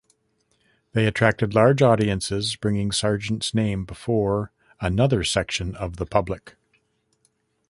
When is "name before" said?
3.53-4.51